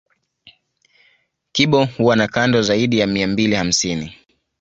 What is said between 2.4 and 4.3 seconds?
zaidi ya mia mbili hamsini